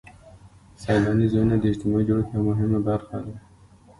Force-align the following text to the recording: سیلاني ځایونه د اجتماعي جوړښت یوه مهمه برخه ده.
سیلاني 0.81 1.27
ځایونه 1.31 1.55
د 1.59 1.63
اجتماعي 1.71 2.03
جوړښت 2.09 2.29
یوه 2.35 2.43
مهمه 2.49 2.79
برخه 2.87 3.17
ده. 3.25 3.35